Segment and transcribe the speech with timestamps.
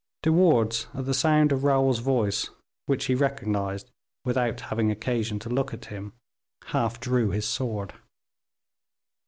[0.23, 2.49] De Wardes, at the sound of Raoul's voice,
[2.87, 3.91] which he recognized
[4.25, 6.13] without having occasion to look at him,
[6.69, 7.93] half drew his sword.